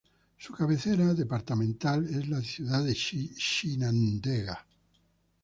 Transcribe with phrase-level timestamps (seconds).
[0.35, 4.65] Su cabecera departamental es la ciudad de Chinandega.